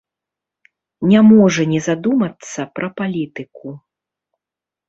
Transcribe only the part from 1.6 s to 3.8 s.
не задумацца пра палітыку.